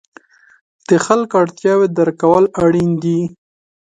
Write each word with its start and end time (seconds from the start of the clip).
د 0.89 0.91
خلکو 1.05 1.33
اړتیاوې 1.41 1.87
درک 1.97 2.15
کول 2.21 2.43
اړین 2.63 2.91
دي. 3.03 3.21